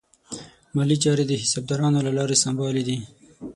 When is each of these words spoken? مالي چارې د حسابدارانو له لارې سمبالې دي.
مالي 0.75 0.95
چارې 1.03 1.23
د 1.27 1.33
حسابدارانو 1.41 1.99
له 2.07 2.11
لارې 2.17 2.37
سمبالې 2.43 2.83
دي. 2.87 2.97